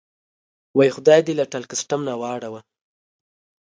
[0.77, 2.61] وایي: خدای دې له ټل کسټم نه واړوه.